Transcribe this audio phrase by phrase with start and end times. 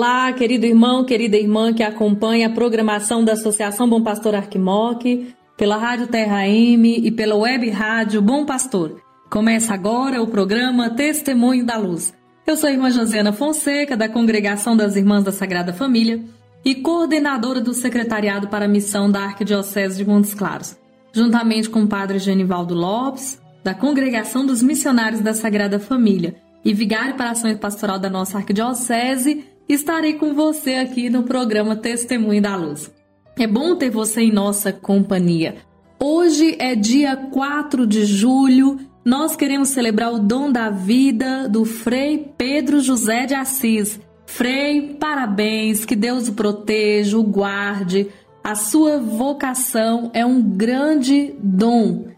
[0.00, 5.76] Olá, querido irmão, querida irmã que acompanha a programação da Associação Bom Pastor Arquimoc, pela
[5.76, 9.02] Rádio Terra M e pela web rádio Bom Pastor.
[9.28, 12.14] Começa agora o programa Testemunho da Luz.
[12.46, 16.22] Eu sou a irmã Josiana Fonseca, da Congregação das Irmãs da Sagrada Família
[16.64, 20.78] e coordenadora do Secretariado para a Missão da Arquidiocese de Montes Claros,
[21.12, 27.16] juntamente com o Padre Genivaldo Lopes, da Congregação dos Missionários da Sagrada Família e vigário
[27.16, 32.56] para a ação pastoral da nossa arquidiocese, estarei com você aqui no programa Testemunho da
[32.56, 32.90] Luz.
[33.38, 35.56] É bom ter você em nossa companhia.
[36.00, 42.32] Hoje é dia 4 de julho, nós queremos celebrar o dom da vida do Frei
[42.36, 44.00] Pedro José de Assis.
[44.26, 48.08] Frei, parabéns, que Deus o proteja, o guarde.
[48.44, 52.08] A sua vocação é um grande dom.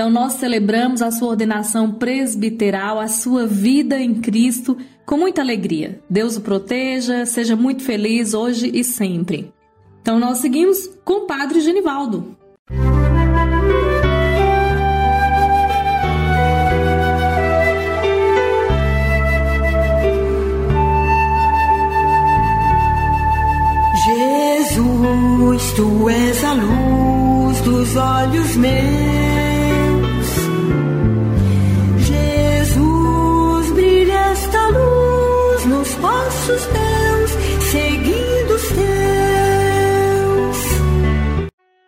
[0.00, 6.00] Então, nós celebramos a sua ordenação presbiteral, a sua vida em Cristo, com muita alegria.
[6.08, 9.52] Deus o proteja, seja muito feliz hoje e sempre.
[10.00, 12.34] Então, nós seguimos com o Padre Genivaldo.
[24.64, 29.29] Jesus, tu és a luz dos olhos meus.
[36.50, 37.30] Passos teus,
[37.70, 38.80] seguindo os teus.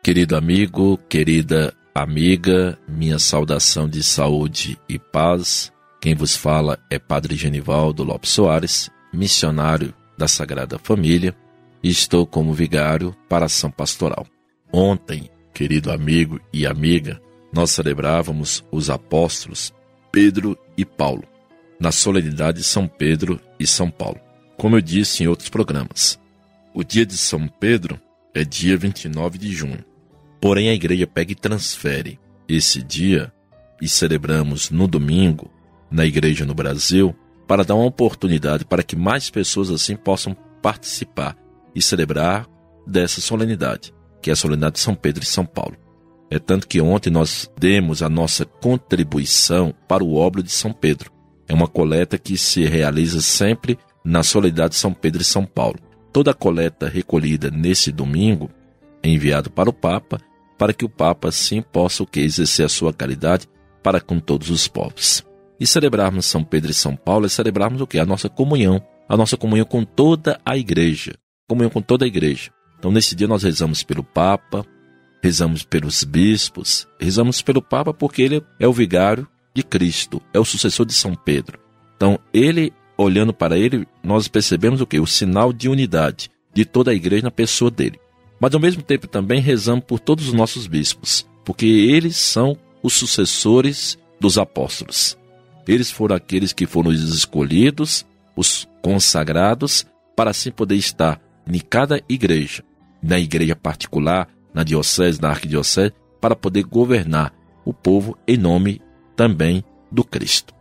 [0.02, 5.72] Querido amigo, querida amiga, minha saudação de saúde e paz.
[6.00, 11.34] Quem vos fala é Padre Genivaldo Lopes Soares, missionário da Sagrada Família,
[11.82, 14.26] e estou como vigário para ação pastoral.
[14.72, 17.20] Ontem, querido amigo e amiga,
[17.52, 19.72] nós celebrávamos os apóstolos
[20.10, 21.24] Pedro e Paulo,
[21.78, 24.20] na solenidade de São Pedro e São Paulo.
[24.62, 26.20] Como eu disse em outros programas,
[26.72, 28.00] o dia de São Pedro
[28.32, 29.84] é dia 29 de junho.
[30.40, 32.16] Porém, a igreja pega e transfere
[32.48, 33.32] esse dia
[33.80, 35.50] e celebramos no domingo,
[35.90, 37.12] na igreja no Brasil,
[37.44, 41.36] para dar uma oportunidade para que mais pessoas assim possam participar
[41.74, 42.48] e celebrar
[42.86, 45.76] dessa solenidade, que é a solenidade de São Pedro e São Paulo.
[46.30, 51.10] É tanto que ontem nós demos a nossa contribuição para o óbolo de São Pedro.
[51.48, 55.78] É uma coleta que se realiza sempre na solenidade de São Pedro e São Paulo.
[56.12, 58.50] Toda a coleta recolhida nesse domingo
[59.02, 60.20] é enviado para o Papa,
[60.58, 63.48] para que o Papa assim possa o que exercer a sua caridade
[63.82, 65.24] para com todos os povos.
[65.58, 67.98] E celebrarmos São Pedro e São Paulo é celebrarmos o que?
[67.98, 71.14] A nossa comunhão, a nossa comunhão com toda a igreja,
[71.48, 72.50] comunhão com toda a igreja.
[72.78, 74.66] Então nesse dia nós rezamos pelo Papa,
[75.22, 80.44] rezamos pelos bispos, rezamos pelo Papa porque ele é o vigário de Cristo, é o
[80.44, 81.58] sucessor de São Pedro.
[81.96, 84.98] Então ele, olhando para ele, nós percebemos o que?
[84.98, 87.98] O sinal de unidade de toda a igreja na pessoa dele.
[88.40, 92.94] Mas ao mesmo tempo também rezamos por todos os nossos bispos, porque eles são os
[92.94, 95.16] sucessores dos apóstolos.
[95.66, 98.04] Eles foram aqueles que foram os escolhidos,
[98.36, 102.62] os consagrados, para assim poder estar em cada igreja,
[103.02, 107.32] na igreja particular, na diocese, na arquidiocese, para poder governar
[107.64, 108.80] o povo em nome
[109.16, 110.54] também do Cristo.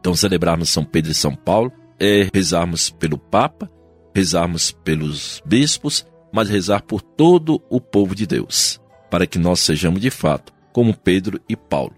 [0.00, 3.70] Então, celebrarmos São Pedro e São Paulo é rezarmos pelo Papa,
[4.14, 8.80] rezarmos pelos bispos, mas rezar por todo o povo de Deus,
[9.10, 11.94] para que nós sejamos de fato como Pedro e Paulo.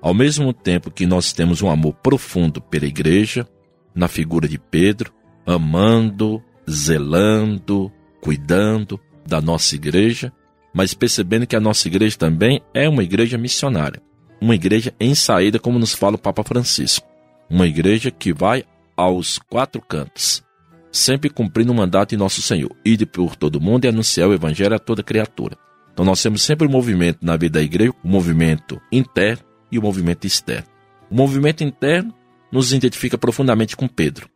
[0.00, 3.48] Ao mesmo tempo que nós temos um amor profundo pela igreja,
[3.94, 5.12] na figura de Pedro,
[5.46, 7.90] amando, zelando,
[8.20, 10.32] cuidando da nossa igreja,
[10.74, 14.02] mas percebendo que a nossa igreja também é uma igreja missionária,
[14.40, 17.06] uma igreja em saída, como nos fala o Papa Francisco.
[17.48, 18.64] Uma igreja que vai
[18.96, 20.42] aos quatro cantos,
[20.90, 24.74] sempre cumprindo o mandato de nosso Senhor, ide por todo mundo e anunciar o evangelho
[24.74, 25.56] a toda criatura.
[25.92, 29.78] Então nós temos sempre um movimento na vida da igreja, o um movimento interno e
[29.78, 30.66] o um movimento externo.
[31.10, 32.12] O movimento interno
[32.50, 34.28] nos identifica profundamente com Pedro.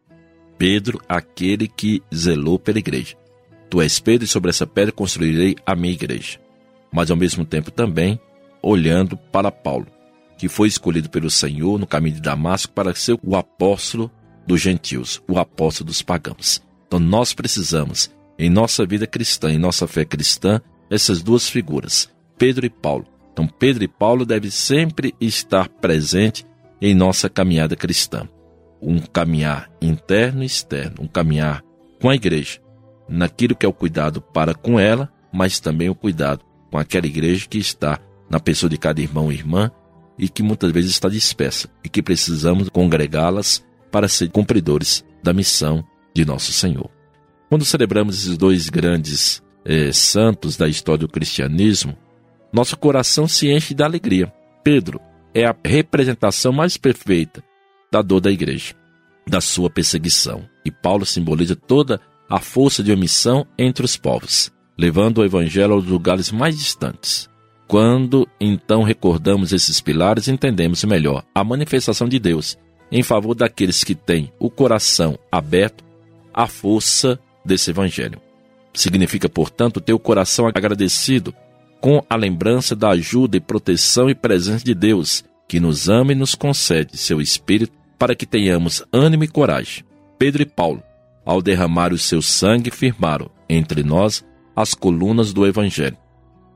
[0.57, 3.17] Pedro, aquele que zelou pela igreja.
[3.71, 6.39] Tu és Pedro e sobre essa pedra construirei a minha igreja.
[6.93, 8.19] Mas ao mesmo tempo também
[8.63, 9.87] olhando para Paulo,
[10.37, 14.11] que foi escolhido pelo Senhor no caminho de Damasco para ser o apóstolo
[14.49, 16.63] dos gentios, o apóstolo dos pagãos.
[16.87, 20.59] Então nós precisamos, em nossa vida cristã, em nossa fé cristã,
[20.91, 23.05] essas duas figuras, Pedro e Paulo.
[23.31, 26.47] Então Pedro e Paulo devem sempre estar presentes
[26.81, 28.27] em nossa caminhada cristã.
[28.81, 31.63] Um caminhar interno e externo, um caminhar
[32.01, 32.59] com a igreja,
[33.07, 37.47] naquilo que é o cuidado para com ela, mas também o cuidado com aquela igreja
[37.47, 37.99] que está
[38.31, 39.71] na pessoa de cada irmão e irmã
[40.19, 45.85] e que muitas vezes está dispersa e que precisamos congregá-las para ser cumpridores da missão
[46.15, 46.91] de nosso Senhor.
[47.49, 51.97] Quando celebramos esses dois grandes eh, santos da história do cristianismo,
[52.53, 54.33] nosso coração se enche de alegria.
[54.63, 55.01] Pedro
[55.35, 57.43] é a representação mais perfeita
[57.91, 58.75] da dor da igreja,
[59.27, 65.19] da sua perseguição, e Paulo simboliza toda a força de omissão entre os povos, levando
[65.19, 67.29] o evangelho aos lugares mais distantes.
[67.67, 72.57] Quando então recordamos esses pilares, entendemos melhor a manifestação de Deus
[72.91, 75.85] em favor daqueles que têm o coração aberto
[76.33, 78.21] à força desse evangelho.
[78.73, 81.35] Significa, portanto, ter o coração agradecido
[81.81, 86.15] com a lembrança da ajuda e proteção e presença de Deus, que nos ama e
[86.15, 89.85] nos concede seu Espírito para que tenhamos ânimo e coragem.
[90.19, 90.83] Pedro e Paulo,
[91.25, 94.25] ao derramar o seu sangue, firmaram entre nós
[94.55, 95.97] as colunas do Evangelho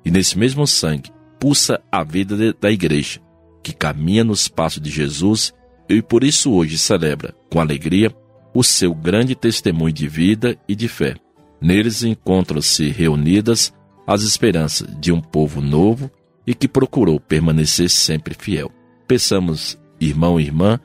[0.05, 3.21] e nesse mesmo sangue pulsa a vida de, da igreja,
[3.63, 5.53] que caminha nos passos de Jesus
[5.97, 8.15] e por isso hoje celebra com alegria
[8.55, 11.17] o seu grande testemunho de vida e de fé.
[11.61, 13.73] Neles encontram-se reunidas
[14.07, 16.11] as esperanças de um povo novo
[16.47, 18.71] e que procurou permanecer sempre fiel.
[19.07, 20.79] Peçamos, irmão e irmã,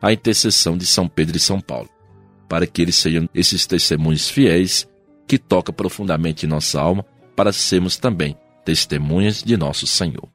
[0.00, 1.88] a intercessão de São Pedro e São Paulo,
[2.48, 4.88] para que eles sejam esses testemunhos fiéis
[5.28, 7.04] que tocam profundamente nossa alma,
[7.36, 10.28] para sermos também testemunhas de nosso Senhor.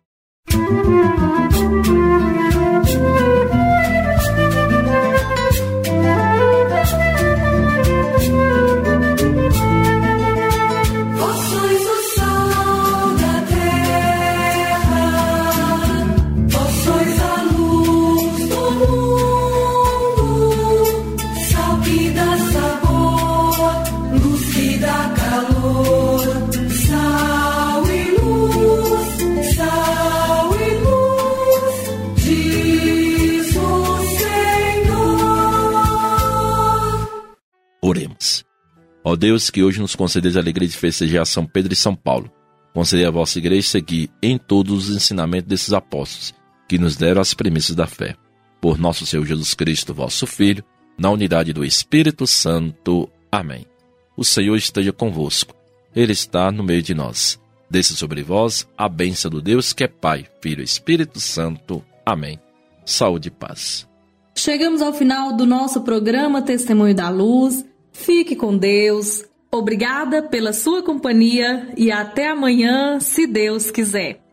[39.02, 42.30] Ó Deus, que hoje nos concedeis a alegria de festejar São Pedro e São Paulo.
[42.74, 46.34] Concedei a vossa igreja seguir em todos os ensinamentos desses apóstolos,
[46.68, 48.16] que nos deram as premissas da fé.
[48.60, 50.66] Por nosso Senhor Jesus Cristo, vosso Filho,
[50.98, 53.10] na unidade do Espírito Santo.
[53.32, 53.66] Amém.
[54.18, 55.56] O Senhor esteja convosco.
[55.96, 57.40] Ele está no meio de nós.
[57.70, 61.82] Desça sobre vós a bênção do Deus que é Pai, Filho e Espírito Santo.
[62.06, 62.38] Amém.
[62.86, 63.88] Saúde e paz.
[64.36, 67.66] Chegamos ao final do nosso programa Testemunho da Luz.
[67.98, 69.26] Fique com Deus.
[69.52, 74.27] Obrigada pela sua companhia e até amanhã, se Deus quiser.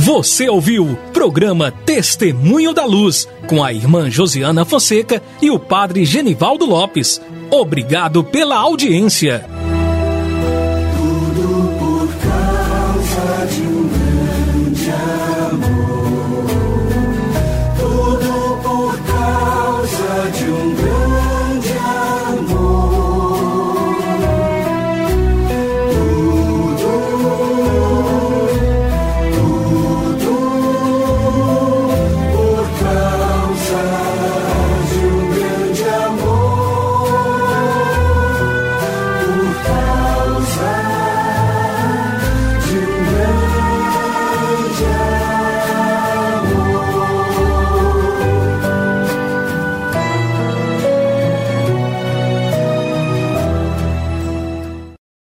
[0.04, 6.66] Você ouviu programa Testemunho da Luz com a irmã Josiana Fonseca e o padre Genivaldo
[6.66, 7.22] Lopes.
[7.50, 9.53] Obrigado pela audiência.